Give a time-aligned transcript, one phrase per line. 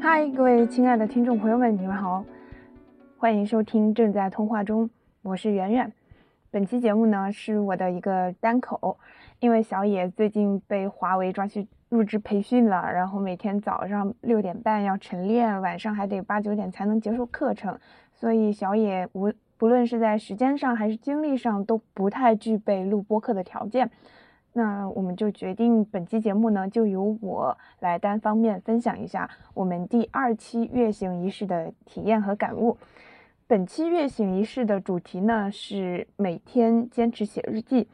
[0.00, 2.24] 嗨，各位亲爱的听众朋友们，你们好，
[3.18, 4.88] 欢迎收听正在通话中，
[5.22, 5.92] 我是圆圆。
[6.50, 8.98] 本期节目呢是我的一个单口，
[9.38, 17.78] 因为小野最近被华为抓去入职培训了，然后每天早上六点半要晨练，晚上还得八九点才能结束课程，
[18.20, 23.90] 所以小野无不论是在时间上还是精力上都不太具备录播课的条件。
[24.52, 32.76] 那我们就决定本期节目呢，就由我来单方面分享一下我们第二期月醒仪式的体验和感悟。
[33.46, 37.88] 本期月醒仪式的主题呢是每天坚持写日记。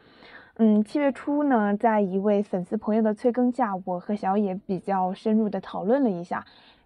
[0.57, 6.45] 嗯，七月初呢，在一位粉丝朋友的催更下，我和小野比较深入的讨论了一下，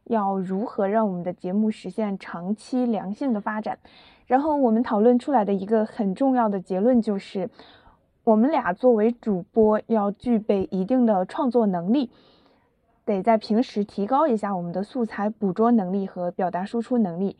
[0.09, 3.79] 要如何让我们的节目实现长期良性的发展。
[4.27, 7.49] 然后我们讨论出来的一个很重要的结论就是。
[8.25, 12.11] 我们俩作为主播，要具备一定的创作能力，
[13.07, 17.39] 得在平时提高一下我们的素材捕捉能力和表达输出能力。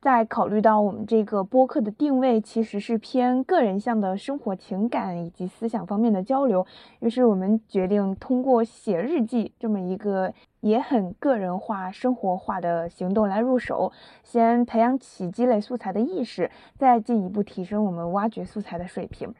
[0.00, 6.66] 再考虑到我们这个播客的定位其实是偏个人向的生活情感以及思想方面的交流，
[6.98, 10.34] 于是我们决定通过写日记这么一个
[10.66, 13.92] 也很个人化、生活化的行动来入手，
[14.24, 19.32] 先培养起积累素材的意识，再进一步提升我们挖掘素材的水平。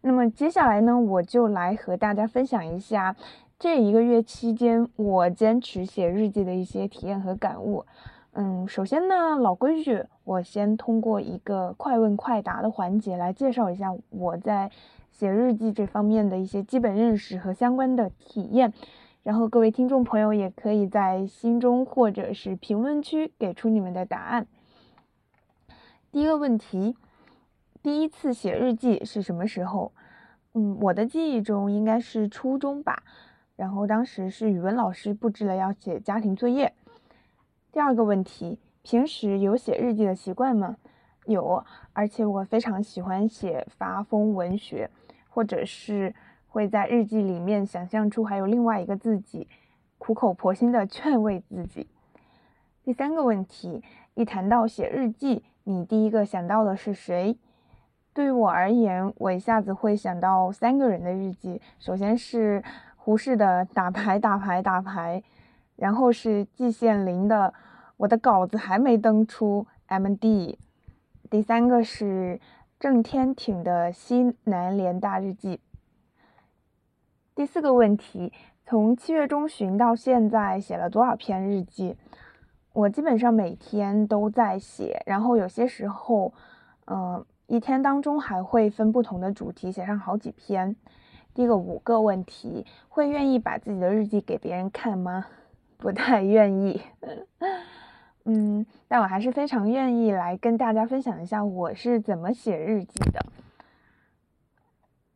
[0.00, 3.16] 那么接下来呢，我就来和大家分享一下
[3.58, 7.84] 这一个月期间我坚持写日记的一些体验和感悟。
[8.34, 14.70] 嗯，首先呢，老规矩，我先通过一个快问快答的环节来介绍一下我在
[15.10, 18.72] 写日记这方面的一些基本认识和相关的体验，
[19.22, 24.46] 然后各位听众朋友也可以在心中或者是评论区给出你们的答案。
[26.10, 26.96] 第一个问题。
[27.80, 29.92] 第一次写日记是什么时候？
[30.52, 33.04] 嗯，我的记忆中应该是初中吧。
[33.54, 36.74] 然后当时是语文老师布置了要写家庭作业。
[37.70, 40.76] 第二个问题，平时有写日记的习惯吗？
[41.26, 44.90] 有，而且我非常喜欢写发疯文学，
[45.28, 46.12] 或者是
[46.48, 49.46] 会在日记里面想象出还有另外一个自己，
[49.98, 51.86] 苦口婆心的劝慰自己。
[52.82, 53.82] 第三个问题，
[54.14, 57.36] 一谈到写日记，你第一个想到的是谁？
[58.14, 61.60] 对于我而言，我一下子会想到三个人的日记。
[61.78, 62.64] 首先是
[62.96, 65.22] 胡适的“打牌打牌打牌”，
[65.76, 67.54] 然后是季羡林的
[67.98, 70.58] “我的稿子还没登出 ”，M.D。
[71.30, 72.40] 第三个是
[72.80, 75.56] 郑天挺的《西南联大日记》。
[77.38, 78.32] 第四个问题，
[78.66, 81.94] 从七月中旬到现在写了多少篇日记？
[82.72, 86.34] 我基本上每天都在写，然后有些时候，
[86.86, 87.24] 嗯。
[87.46, 90.74] 一天当中还会分不同的主题写上好几篇。
[91.32, 95.26] 第一个五个问题，会愿意把自己的日记给别人看吗？
[95.76, 96.82] 不太愿意。
[98.26, 103.24] 嗯，但我还是非常愿意来跟大家分享一下我是怎么写日记的。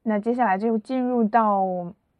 [0.05, 1.67] 那接下来就进入到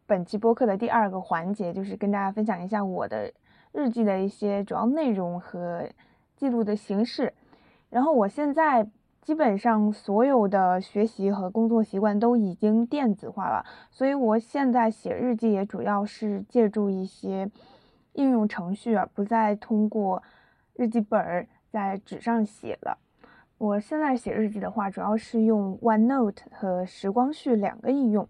[0.05, 3.31] 本期播客的第二个环节，就是跟大家分享一下我的
[3.71, 5.89] 日记的一些主要内容和
[6.35, 7.33] 记录的形式。
[7.89, 8.87] 然后我现在。
[9.23, 17.49] 基本上所有的学习和工作习惯都已经电子化了，所以我现在写日记也主要是借助一些
[18.15, 20.21] 应用程序，不再通过
[20.75, 22.97] 日记本在纸上写了。
[23.57, 28.27] 我现在写日记的话，主要是用 OneNote 和时光序两个应用，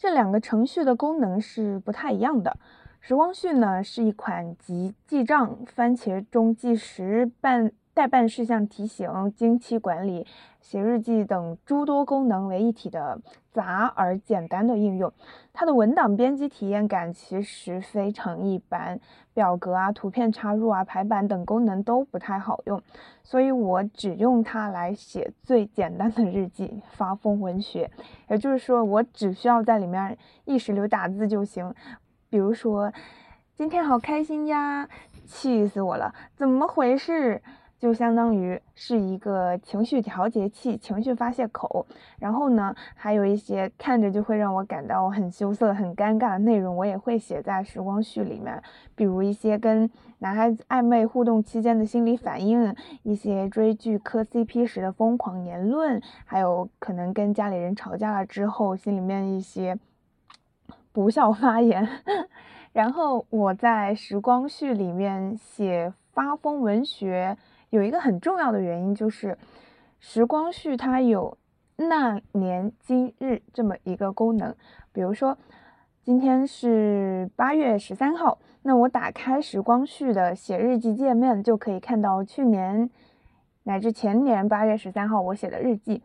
[0.00, 2.56] 这两个程序的功能是不太一样的。
[3.00, 10.26] 时光序呢是一款集记账、番茄钟计时、办代办事项提醒、经期管理、
[10.60, 13.20] 写日记等诸多功能为一体的
[13.50, 15.12] 杂而简单的应用。
[15.52, 18.98] 它的文档编辑体验感其实非常一般，
[19.34, 22.80] 表格啊、图片插入啊、排版等功能都不太好用，
[23.22, 27.90] 所以我只用它来写最简单的日记——发疯文学。
[28.28, 31.74] 也就是说，我只需要在里面意识流打字就行。
[32.30, 32.92] 比如说，
[33.56, 34.88] 今天好开心呀，
[35.26, 37.42] 气死我了，怎么回事？
[37.80, 41.86] 就相当于是一个情绪调节器、情绪发泄口，
[42.18, 48.62] 然后呢，还有一些看着就会让我感到很羞涩、很尴尬的内容，我也会写在时光序里面。
[48.94, 59.78] 比如一些跟男孩子暧昧互动期间的心理反应，一些追剧磕 CP 时的疯狂言论，还有可能跟家里人吵架了之后心里面一些
[60.92, 61.88] 不孝发言。
[62.74, 67.38] 然后我在时光序里面写发疯文学。
[67.70, 69.36] 有一个很重要的原因就是，
[69.98, 71.36] 时光序它有
[71.76, 74.54] 那年今日这么一个功能，
[74.92, 75.38] 比如说
[76.02, 82.90] 今天是八月十三号，那我打开时光序的写日记界面，就可以看到去年
[83.62, 86.02] 乃至前年八月十三号我写的日记。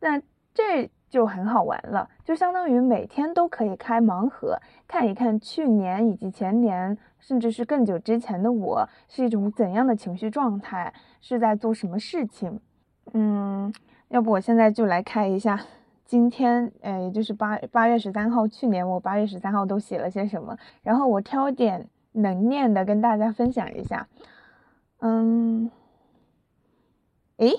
[0.00, 0.20] 那
[0.54, 12.60] 这就很好玩了，就相当于每天都可以开盲盒，看一看去年以及前年，甚至是更久之前的我是一种怎样的情绪状态，是在做什么事情。
[13.14, 13.72] 嗯，
[14.08, 15.58] 要不我现在就来开一下
[16.04, 24.06] 今天，呃，也就是八八月十三号，去年我八月十三号都写了些什么，然后我挑点能念的跟大家分享一下。
[25.00, 25.70] 嗯，
[27.38, 27.52] 诶，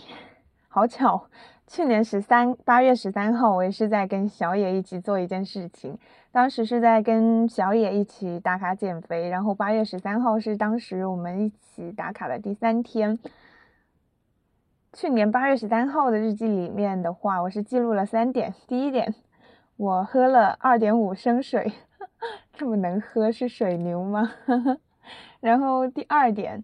[0.67, 1.25] 好巧。
[1.69, 5.95] 去年十三八月十三号，我也是在跟小野一起做一件事情。
[6.31, 13.19] 当时是在跟小野一起打卡减肥，然后八月十三号是当时我们一起打卡的第三天。
[14.93, 18.51] 去年八月十三号的日记里面的话，我是记录了三点。
[18.67, 19.13] 第一点，
[19.77, 21.71] 我喝了二点五升水，
[22.51, 24.31] 这么能喝是水牛吗？
[25.39, 26.63] 然后第二点，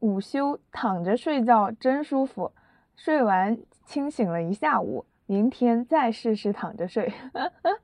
[0.00, 2.52] 午休躺着睡觉真舒服，
[2.94, 3.56] 睡完。
[3.84, 7.12] 清醒了一下午，明天再试试躺着睡，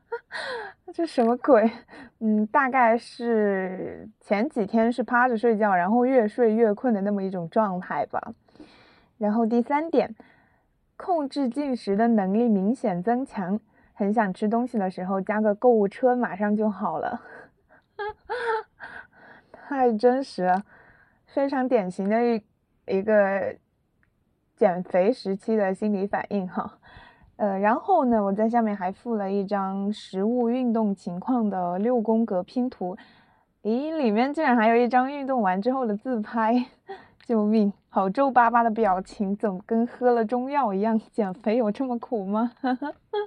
[0.93, 1.71] 这什么鬼？
[2.19, 8.35] 嗯，大概是前几天是趴着睡觉，然后越睡越困的那么一种状态吧。
[9.19, 10.15] 然后第三点，
[10.97, 13.61] 控制进食的能力明显增强，
[13.95, 17.21] 很想吃东西的时候加个购物车，马上就好了。
[19.53, 20.65] 太真实了，
[21.27, 22.43] 非常典型的一
[22.87, 23.55] 一个。
[24.61, 26.71] 减肥时期的心理反应哈，
[27.37, 32.95] 呃，然后呢，我在下面还附了一张食物运动情况的六宫格拼图，
[33.63, 36.63] 咦，里面竟然还有一张运动完之后的自拍，
[37.25, 37.73] 救命！
[37.89, 41.01] 好皱巴巴的表情，怎么跟喝了中药一样？
[41.11, 42.53] 减肥有这么苦吗？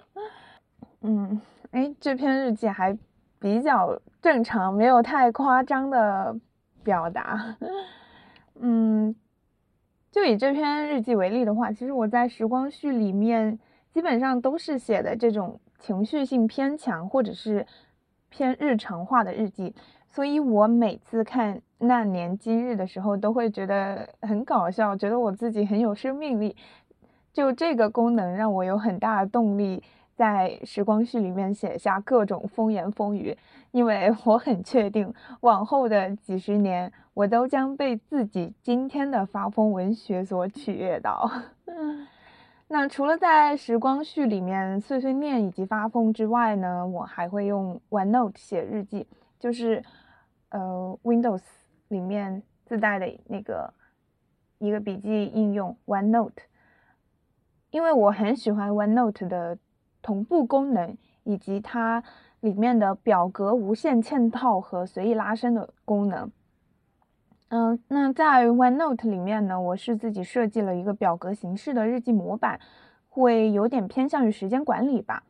[1.01, 1.41] 嗯，
[1.71, 2.95] 哎，这篇日记还
[3.39, 6.35] 比较正常，没有太夸张的
[6.83, 7.57] 表达，
[8.62, 9.15] 嗯。
[10.13, 13.57] 就以这篇日记为例的话，其实我在时光序里面
[13.92, 17.65] 基本上都是写的这种情绪性偏强或者是
[18.30, 19.74] 偏日常化的日记，
[20.07, 26.56] 所以我每次看那年今日的时候都会觉得很搞笑，觉得我自己很有生命力。
[27.33, 29.81] 就这个功能让我有很大的动力。
[30.15, 33.36] 在时光序里面写下各种风言风语，
[33.71, 35.12] 因为我很确定，
[35.42, 41.30] 往后的几十年，我都将被自己今天的发疯文学所取悦到。
[42.69, 49.07] 那除了在时光序里面碎碎念以及发疯之外呢，我还会用 OneNote 写日记，
[49.39, 49.83] 就是
[50.50, 51.42] 呃 Windows
[51.88, 53.74] 里面自带的那个
[54.59, 56.44] 一个笔记应用 OneNote，
[57.71, 59.57] 因为我很喜欢 OneNote 的。
[60.03, 62.03] 同步功能以及它
[62.41, 66.29] 里面的表格无限嵌套和随意拉伸的功能。
[67.47, 72.59] 嗯，那在 OneNote 里面呢，我是自己设计了一个表格形式的日记模板，
[73.09, 75.23] 会有点偏向于时间管理吧。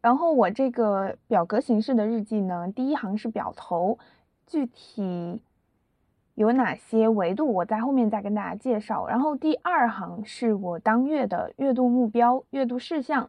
[0.00, 3.98] 然后我这个表格形式的日记呢，第一行是表头，
[4.46, 5.40] 具体
[6.34, 9.06] 有哪些维度，我在后面再跟大家介绍。
[9.08, 13.28] 然后第二行是我当月的月度目标、月度事项。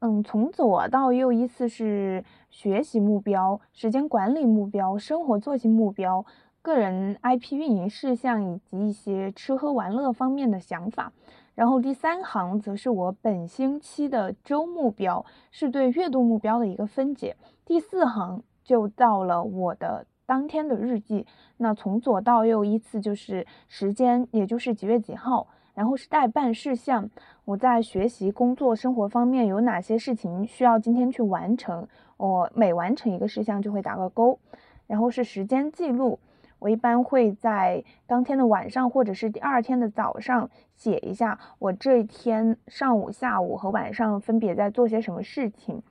[0.00, 6.24] 嗯，从左到右依次是学习目标、时间管理目标、生活作息目标、
[6.60, 11.12] 个人 IP 运营事项以及一些吃喝玩乐方面的想法。
[11.54, 17.34] 然后第三行则是我本星期的周目标，是对月度目标的一个分解。
[17.64, 21.26] 第四行就到了我的当天的日记，
[21.56, 25.48] 那从左到右依次就是时间，也就是几月几号。
[25.76, 27.10] 然后是待办事项，
[27.44, 31.86] 我在学习、工作、生活方面有哪些事情需要今天去完成？
[32.16, 34.38] 我每完成一个事项就会打个勾。
[34.86, 36.18] 然后是时间记录，
[36.60, 45.82] 我一般会在当天的晚上或者是第二天的早上写一下我这一天上午、下午和晚上分别在做些什么事情。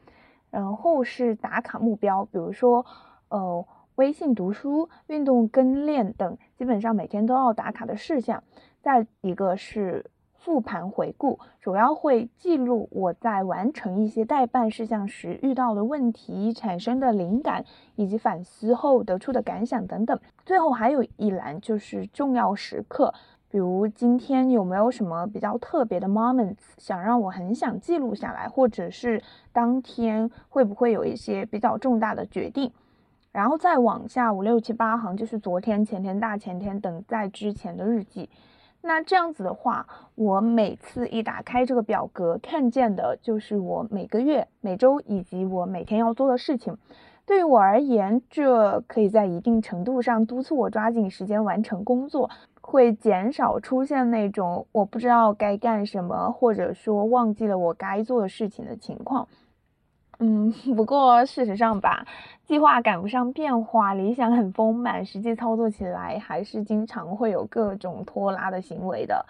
[0.50, 2.84] 然后是打卡目标，比如说，
[3.28, 3.64] 呃，
[3.96, 8.42] 微信读书、运动跟练等，基本上每天都要打卡的事项。
[8.86, 17.66] 再一个是复盘回顾，主要会记录我在完成一些代办事项时遇到的问题、产生的灵感
[17.96, 20.20] 以及反思后得出的感想等等。
[20.46, 23.12] 最后还有一栏就是重要时刻，
[23.50, 29.20] 比如今天有没有什么比较特别的 moments 想让我很想记录下来，或者是
[29.52, 32.72] 当天会不会有一些比较重大的决定。
[33.32, 38.30] 然后再往下五六七八行就是昨天、前天、大前天等在之前的日记。
[38.88, 46.78] 那这样子的话，我每次一打开这个表格，看见的就是我每个月、每周以及我每天要做的事情。
[47.26, 52.30] 对于我而言，这可以在一定程度上督促我抓紧时间完成工作，
[52.62, 59.28] 会减少出现那种我不知道该干什么，或者说忘记了我该做的事情的情况。
[60.20, 62.06] 嗯， 不过事实上吧，
[62.46, 69.26] 计划赶不上变化，理想很丰满，实际操作起来还是经常会有各种拖拉的行为的。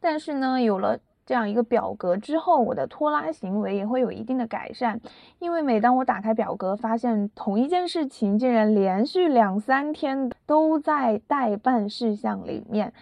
[0.00, 5.00] 但是呢，有了这样一个表格之后，我的拖拉行为也会有一定的改善。
[5.40, 12.92] 因为每当我打开表格，发现同一件事情竟然连续两三天都在待办事项里面，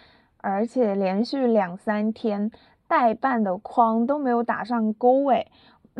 [0.41, 2.51] 而且连续两三天
[2.87, 5.47] 待办的框都没有打上勾诶。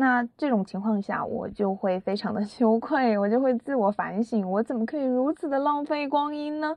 [0.00, 6.72] 那这种情况下，我就会非常的 羞愧，我就会自我反省，我怎么可以如此的浪费光阴呢？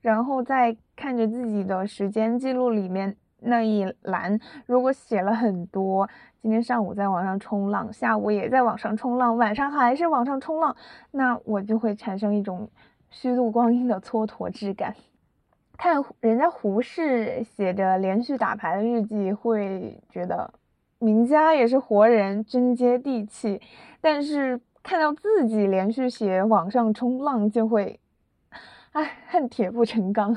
[0.00, 6.08] 然后再看着自己的时间记录里面那一栏，如果写了很多，
[6.40, 10.74] 今天上午在网上冲浪，下午也在网上冲浪，晚上还是网上冲浪，
[11.10, 12.70] 那我就会产生一种
[13.10, 14.96] 虚度光阴的蹉跎之感。
[15.76, 20.54] 看人家胡适写着连续打牌的日记，会觉得。
[21.02, 23.60] 名家也是活人，真接地气。
[24.00, 27.98] 但是看到自己连续写网上冲浪，就会，
[28.92, 30.36] 唉，恨铁不成钢。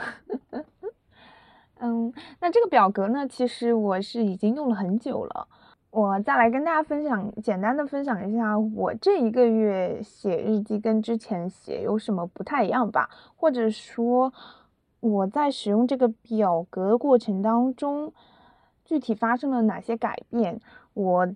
[1.77, 5.47] 嗯，那这个表格呢，其实我是已经用了很久了。
[5.91, 14.33] 我再来跟大家分享，简单的分享一下我这一个月写日记跟之前写有什么不太一样吧，或者说
[14.99, 18.11] 我在使用这个表格过程当中。
[18.85, 20.61] 具体发生了哪些改变？
[20.93, 21.27] 我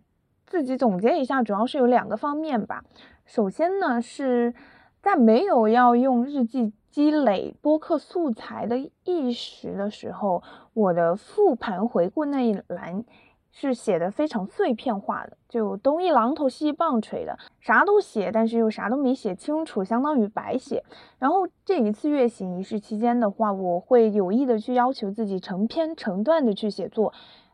[0.45, 2.85] 自己总结一下，主要是有两个方面吧。
[3.25, 4.53] 首先呢，是
[5.01, 10.41] 在没有要用日记积累播客素材的意识的时候，
[10.73, 13.03] 我的复盘回顾那一栏。
[13.51, 20.83] 是写的非常碎片化的，就东一榔头西一棒槌的，啥都写，但是又啥都没写清楚，相当于白写。
[21.17, 27.13] 然后这一次月行仪式期间的话，我会有意的去要求自己成篇成段的去写作，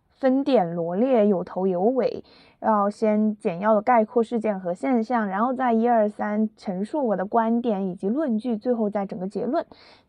[0.10, 2.24] 分点罗列，有头有尾。
[2.62, 9.64] 要先简要的概括事件和现象，然后再一二三陈述我的观点以及论据，最后再整个结论。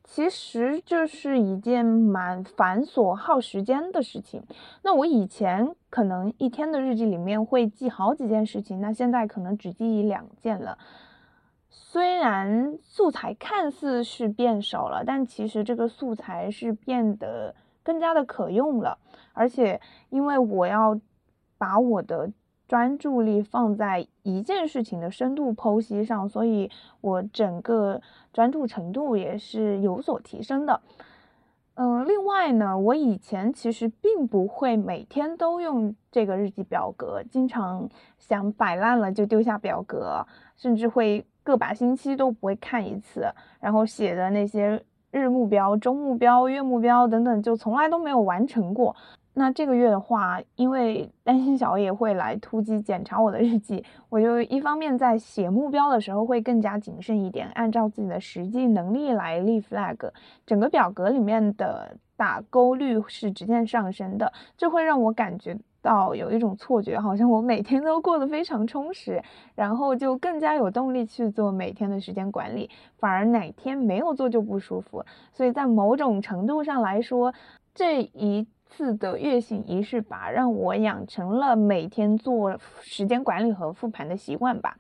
[0.08, 4.42] 其实这是一件蛮繁琐耗时间的事情。
[4.82, 10.78] 那我以前可能一天的日记里面会记好几件事情，那现在可能只记一两件了。
[11.68, 18.98] 虽然素材看似是变少了，但其实这个素材是变得更加的可用了。
[19.32, 20.98] 而且因为我要
[21.58, 22.30] 把我的
[22.68, 26.70] 专注力放在一件事情的深度剖析上，所以
[27.00, 28.00] 我整个
[28.32, 30.80] 专注程度也是有所提升的。
[31.74, 37.86] 嗯，另外呢，我以前其实并不会每天都用这个日记表格，经常
[38.18, 43.26] 想摆烂了就丢下表格，甚至会个把星期都不会看一次，
[43.60, 48.96] 然后写的那些日目标、周目标、月目标等等，就从来都没有完成过。
[49.38, 60.10] 那这个月的话，因为担心小野会来突击检查我的日记，我就一方面在写目标的时候会更加谨慎一点，按照自己的实际能力来立 flag。
[60.46, 69.22] 整个表格里面的打勾率是直线上升的，这会让我感觉到有一种错觉，好像我每天都过得非常充实，
[69.54, 75.04] 然后就更加有动力去做每天的时间管理，反而哪天没有做就不舒服。
[75.34, 77.34] 所以在某种程度上来说，
[77.74, 78.46] 这一。
[78.76, 84.76] 次的月醒仪式吧，让我养成了每天做时间管理和复盘的习惯吧。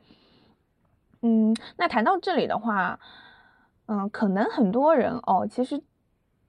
[1.22, 3.00] 嗯，那谈到这里的话，
[3.86, 5.82] 嗯，可能很多人哦，其实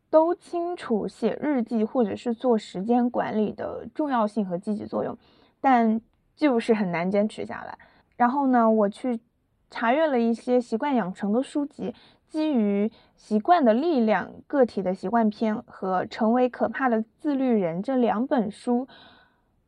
[0.10, 5.18] 都清楚写日记或者是做时间管理的重要性和积极作用，
[5.62, 6.02] 但
[6.36, 7.78] 就是很难坚持下来。
[8.18, 9.22] 然后呢，我去
[9.70, 11.96] 查阅了一些习惯养成的书籍。
[12.30, 18.88] 基于习惯的力量、个体的习惯篇和成为可怕的自律人这两本书，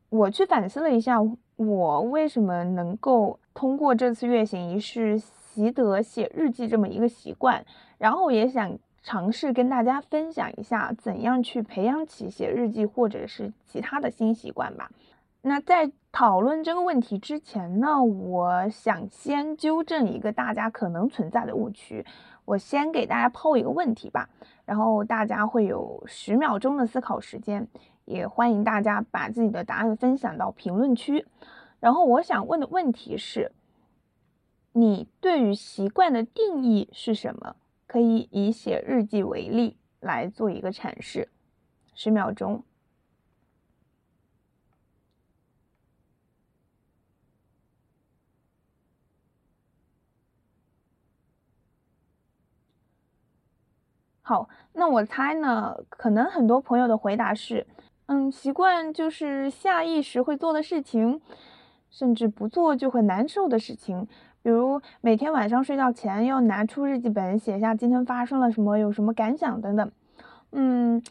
[0.10, 1.18] 我去反思了一下，
[1.56, 7.66] 我为什么能够通过这次月行仪式习得写日记这么一个习惯，
[7.98, 14.92] 然后也想尝试跟大家分享一下怎样去培养起写日记或者是其他的新习惯吧。
[15.42, 22.06] 那在讨论这个问题之前呢，我想先纠正一个大家可能存在的误区。
[22.50, 24.28] 我先给大家抛一个问题吧，
[24.66, 27.68] 然后大家会有十秒钟的思考时间，
[28.06, 31.28] 也欢迎大家把自己的答案分享到评论区。
[31.80, 33.52] 然后我想问的问题是：
[34.72, 37.56] 你对于习惯的定义是什么？
[37.86, 41.30] 可以以写日记为例来做一个阐释。
[41.94, 42.64] 十秒钟。
[54.30, 57.66] 好，那我猜呢，可能很多朋友的回答是，
[58.06, 61.20] 嗯，习惯就是下意识会做的事情，
[61.90, 64.08] 甚至不做就很难受的事情，
[64.44, 69.92] 比如每天晚上睡觉前要拿出日记本写下今天发生了什么，有什么感想等等。
[70.52, 71.02] 嗯，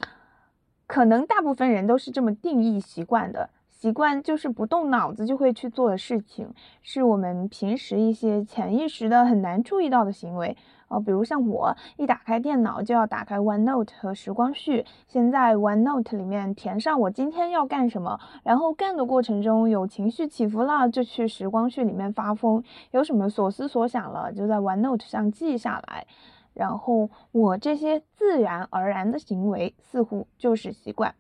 [0.87, 10.57] 可能大部分人都是这么定义习惯的，习惯就是不动脑子就会去做的事情，是我们平时一些潜意识的很难注意到的行为。
[10.89, 26.05] 哦，比如像我一打开电脑就要打开 OneNote 和时光序，先在 OneNote 里面填上我今天要干什么，然后干的过程中有情绪起伏了，就去时光序里面发疯；有什么所思所想了，就在 OneNote 上记下来。
[26.53, 31.15] 然后我这些自然而然的行为似乎就是习惯。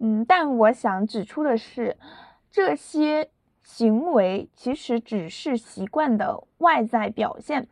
[0.00, 1.96] 嗯，但我想指出的是，
[2.50, 3.28] 这些
[3.62, 7.68] 行为其实只是习惯的外在表现。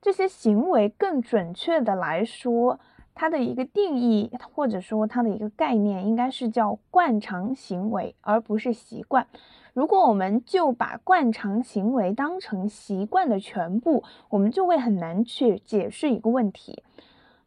[0.00, 2.80] 这些行为，更准确的来说，
[3.14, 9.26] 它的一个定义或者说它的一个概念，应该是叫惯常行为，而不是习惯。
[9.74, 16.82] 如果我们就把惯常行为当成习惯的全部，我们就会很难去解释一个问题。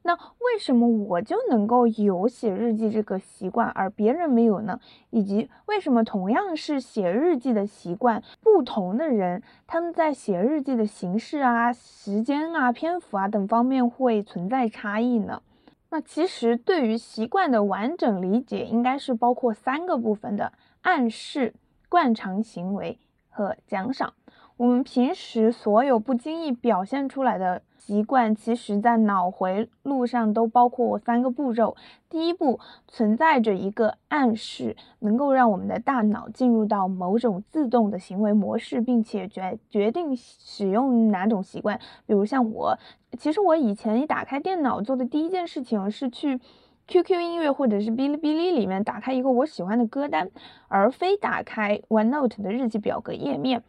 [0.06, 4.78] 那为什么我就能够有写日记这个习惯，而别人没有呢？
[5.12, 15.42] 以及为什么同样是写日记的习惯，不同的人他们在写日记的形式啊、时间啊、篇幅啊等方面会存在差异呢？
[15.90, 21.54] 那其实对于习惯的完整理解，应该是包括三个部分的：暗示、
[21.88, 24.14] 惯常行为和奖赏。
[24.58, 27.62] 我们平时所有不经意表现出来的。
[27.86, 31.76] 习惯其实，在脑回路上都包括三个步骤。
[32.10, 41.78] 第一步存在着一个暗示，能够让我们的大脑进入到某种自动的行为模式，并且决决定使用哪种习惯。
[42.06, 42.80] 比如像我，
[43.20, 46.40] 其实我以前一打开电脑做的第一件事情是去
[46.88, 50.32] QQ 音乐或者是哔哩哔哩里面打开一个我喜欢的歌单，
[50.70, 53.62] 而非打开 OneNote 的日记表格页面。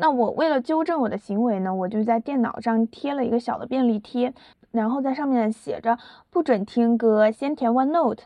[0.00, 4.32] 那我为了纠正我的行为呢，我就在电脑上贴了一个小的便利贴，
[4.70, 5.98] 然后在上面写着
[6.30, 8.20] “不准听歌，先填 OneNote”，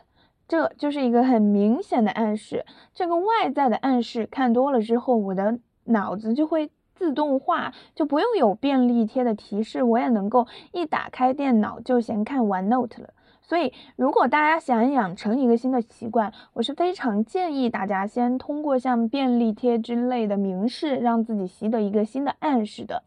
[0.47, 2.63] 这就是一个很明显的暗示。
[2.93, 13.09] 这个外在的暗示看多了之后，我的脑子就会自动化，就不用有便利贴的提示，我也能够一打开电脑就先看 OneNote 了。
[13.45, 23.03] 所以，如果大家想养成一个新的习惯，我是非常建议大家先通过像便利贴之类的明示，让自己习得一个新的暗示的。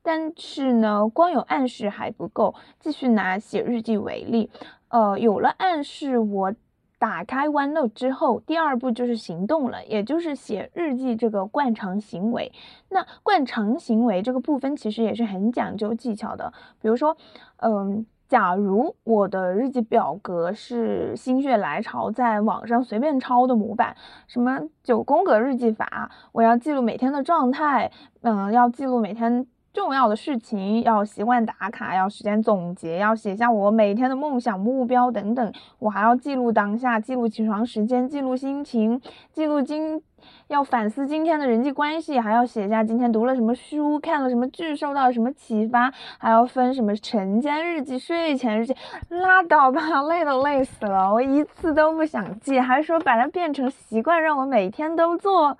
[0.00, 2.54] 但是呢，光有暗示还不够。
[2.78, 4.48] 继续拿写日记为例，
[4.88, 6.54] 呃，有了暗示，我
[6.98, 12.52] 打开 OneNote 之后，第二步就是行动了，也就是写日记这个惯常行为。
[12.88, 17.16] 那惯常行为这个部分其实也是很讲究技巧的，比如说，
[17.56, 18.06] 嗯。
[18.32, 23.94] 假如我的日记表格是心血来潮在网上随便抄的模板，
[24.26, 27.92] 什么九宫格日记法，我要记录每天的状态，
[28.22, 39.00] 嗯，要记录每天重要的事情，要习惯打卡，要时间总结，要写下我每天的梦想目标等等，我还要记录当下，记录起床时间，记录心情，
[39.32, 40.02] 记录今。
[40.46, 48.76] 要反思今天的人际关系，还要写下今天读了什么书，看了什么剧，受到了什么启发，还要分什么晨间日记、睡前日记，
[49.08, 55.58] 拉倒吧，累都累死了，我一次都不想记，还说把它变成习惯，让我每天都做。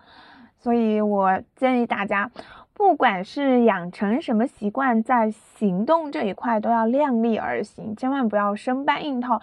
[0.60, 2.30] 所以我建议大家，
[2.82, 9.40] 不管是养成什么习惯，在行动这一块都要量力而行，千万不要生搬硬套。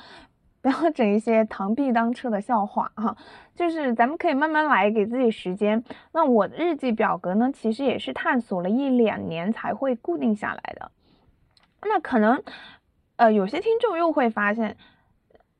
[0.62, 3.15] 不要整一些螳臂当车的笑话哈，
[3.56, 5.82] 就是咱们可以慢慢来，给自己时间。
[6.12, 10.91] 那我的日记表格呢，其实也是探索了一两年才会固定下来的。
[11.84, 12.43] 那可能，
[13.15, 14.75] 呃，有些听众又会发现，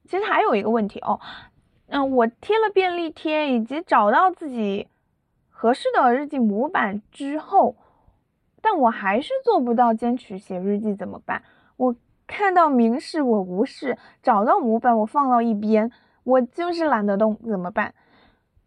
[0.04, 1.22] 其实还有一个问题哦，
[1.88, 4.90] 嗯，我贴了便利贴以及找到自己
[5.62, 7.76] 合适的日记模板之后，
[8.62, 11.44] 但我还是做不到坚持写日记，怎么办？
[11.76, 11.94] 我。
[12.32, 15.92] 看到明示我无视，找到模板我放到一边，
[16.24, 17.92] 我就是懒得动，怎么办？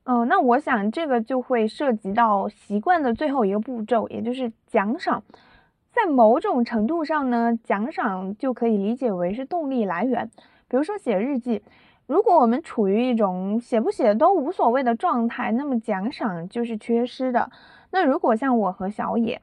[0.03, 5.23] 嗯，那我想这个就会涉及到习惯的最后一个步骤，也就是奖赏。
[5.93, 10.29] 在某种程度上呢，奖赏就可以理解为是动力来源。
[10.67, 11.63] 比如说写日记，
[12.07, 17.51] 如果我们处于一种写不写都无所谓的状态，那么奖赏就是缺失的。
[17.91, 19.41] 那如果像我和小野。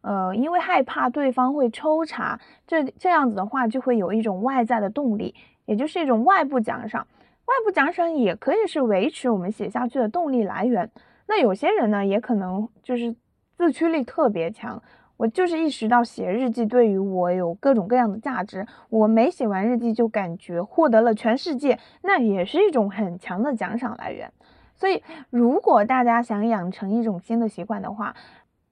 [0.00, 5.34] 呃，因为害怕对方会抽查，这这样子的话就会有一种外在的动力，
[5.66, 7.04] 也就是一种外部奖赏。
[7.46, 10.88] 外部奖赏也可以是维持我们写下去的动力来源。
[11.26, 13.14] 那有些人呢，也可能就是
[13.56, 14.80] 自驱力特别强。
[15.18, 24.32] 我就是意识到写日记对于我有各种各样的价值，我每写完日记就感觉获得了全世界，那也是一种很强的奖赏来源。
[24.76, 28.14] 所以，如果大家想养成一种新的习惯的话，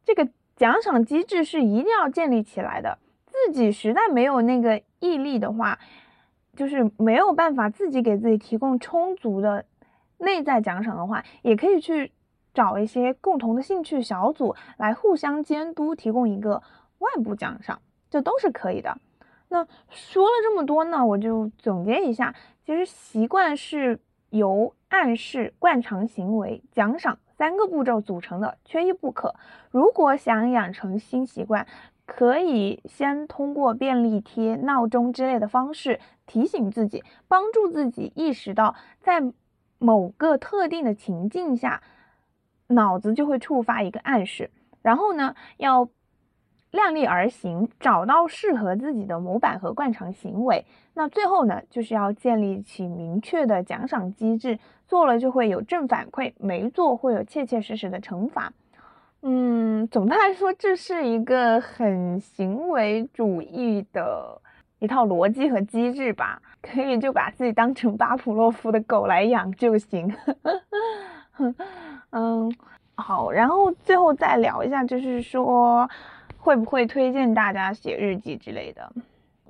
[0.04, 2.96] 这个奖赏机制是一定要建立起来的。
[3.26, 5.76] 自己实在没有那个毅力的话，
[6.54, 9.64] 就是没有办法自己给自己提供充足的
[10.18, 12.12] 内在奖赏的话，也可以去。
[12.56, 16.62] 找一些共同的兴趣小组来互相监督，提供一个
[17.00, 18.96] 外部奖赏，这都是可以的。
[19.48, 29.34] 那说了这么多呢，我就总结一下，其实习惯是由暗示、惯常行为、奖赏三个步骤组成的，缺一不可。
[29.70, 31.66] 如果想养成新习惯，
[32.06, 39.22] 可以先通过便利贴、闹钟之类的方式提醒自己，帮助自己意识到在
[39.78, 41.82] 某个特定的情境下。
[42.68, 44.50] 脑子就会触发一个暗示，
[44.82, 45.88] 然后呢，要
[46.72, 50.64] 量力而行，找到适合自己的模板和惯常行为。
[50.94, 58.52] 那最后呢，就是要建立起明确的奖赏机制，做了就会有正反馈，没做会有切切实实的惩罚。
[59.22, 64.40] 嗯，总的来说，这是一个很行为主义的
[64.78, 70.14] 一套逻辑和机制吧，可以就把自己当成巴甫洛夫的狗来养就行。
[72.18, 72.50] 嗯，
[72.94, 75.86] 好，然后最后再聊一下，就是说
[76.38, 78.90] 会不会推荐大家写日记之类的？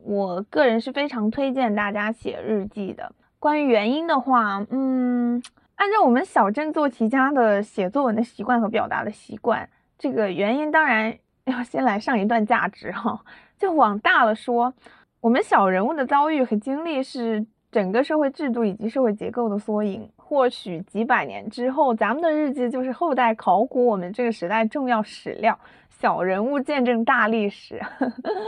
[0.02, 3.12] 我个人是非常推荐大家写日记的。
[3.38, 5.40] 关于原因的话，嗯，
[5.76, 13.20] 按照我们小镇做题家的写作文的习惯和表达的习惯，这个原因当然要先来上一段价值哈。
[13.56, 14.74] 就往大了说，
[15.20, 20.10] 我们小人物的遭遇和经历是整个社会制度以及社会结构的缩影。
[20.28, 25.56] 或许几百年之后，咱们的日记就是后代考古我们这个时代重要史料。
[25.88, 27.80] 小人物见证大历史。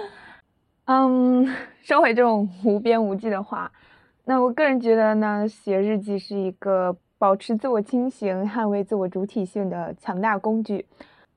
[0.87, 1.47] 嗯，
[1.81, 3.71] 收回这种无边无际的话，
[4.25, 10.85] 那我个人觉得呢，写日记是一个保持自我清醒、捍卫自我主体性的强大工具。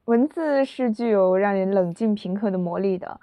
[0.05, 3.19] 文字是具有让人冷静平和的魔力的。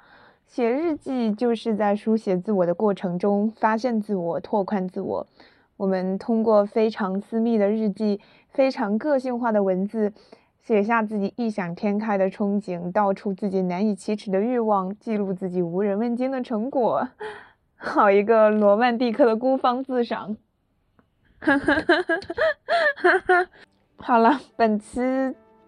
[0.46, 5.26] 写日记就是在书写自我的过程中，发现自我，拓宽自我。
[5.78, 10.12] 我们通过非常私密的日记，非常个性化的文字，
[10.60, 17.08] 写下自己异想天开的憧憬，道出自己难以启齿的欲望，记录自己无人问津的成果，
[17.78, 20.36] 好一个罗曼蒂克的孤芳自赏。
[23.98, 25.00] 好了，本期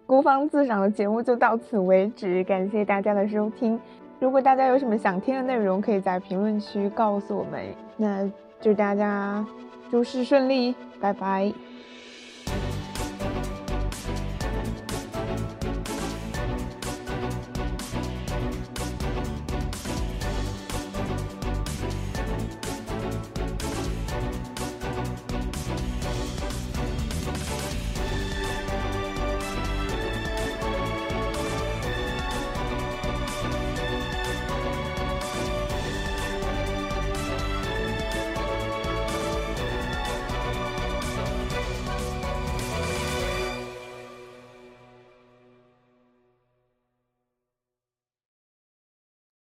[0.07, 3.81] 孤芳自赏的节目就到此为止，感谢大家的收听。
[4.19, 7.63] 如果大家有什么想听的内容，可以在评论区告诉我们。
[7.97, 8.29] 那
[8.61, 9.47] 祝大家。
[9.91, 11.53] 诸事顺利，拜拜。